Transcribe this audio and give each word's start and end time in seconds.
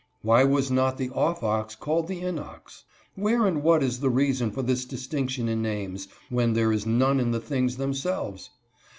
Why 0.23 0.43
was 0.43 0.71
not 0.71 0.97
the 0.97 1.11
"off 1.11 1.43
ox" 1.43 1.75
called 1.75 2.07
the 2.07 2.21
"in 2.21 2.39
ox?" 2.39 2.85
Where 3.13 3.45
and 3.45 3.61
what 3.61 3.83
is 3.83 3.99
the 3.99 4.09
reason 4.09 4.49
for 4.49 4.63
this 4.63 4.83
distinction 4.83 5.47
in 5.47 5.61
names, 5.61 6.07
when 6.31 6.53
there 6.53 6.71
is 6.73 6.87
none 6.87 7.19
in 7.19 7.29
the 7.29 7.39
things 7.39 7.77
themselves 7.77 8.49